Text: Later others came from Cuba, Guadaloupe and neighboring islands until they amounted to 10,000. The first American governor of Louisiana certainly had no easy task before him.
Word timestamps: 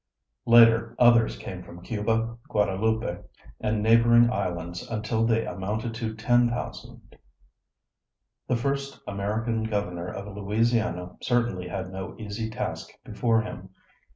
Later 0.47 0.95
others 0.97 1.37
came 1.37 1.61
from 1.61 1.83
Cuba, 1.83 2.39
Guadaloupe 2.49 3.23
and 3.59 3.83
neighboring 3.83 4.31
islands 4.31 4.81
until 4.89 5.27
they 5.27 5.45
amounted 5.45 5.93
to 5.93 6.15
10,000. 6.15 7.17
The 8.47 8.55
first 8.55 8.99
American 9.07 9.63
governor 9.65 10.07
of 10.07 10.35
Louisiana 10.35 11.17
certainly 11.21 11.67
had 11.67 11.91
no 11.91 12.15
easy 12.17 12.49
task 12.49 12.89
before 13.05 13.41
him. 13.43 13.69